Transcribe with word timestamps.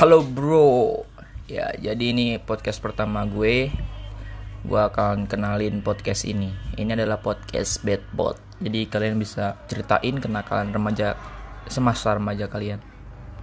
Halo 0.00 0.24
bro. 0.24 1.04
Ya 1.44 1.76
jadi 1.76 2.16
ini 2.16 2.40
podcast 2.40 2.80
pertama 2.80 3.20
gue. 3.28 3.68
Gue 4.64 4.80
akan 4.80 5.28
kenalin 5.28 5.84
podcast 5.84 6.24
ini. 6.24 6.56
Ini 6.80 6.96
adalah 6.96 7.20
podcast 7.20 7.84
Bad 7.84 8.08
Bot. 8.16 8.40
Jadi 8.64 8.88
kalian 8.88 9.20
bisa 9.20 9.60
ceritain 9.68 10.16
kenakalan 10.16 10.72
remaja 10.72 11.20
Semasa 11.68 12.16
remaja 12.16 12.48
kalian. 12.48 12.80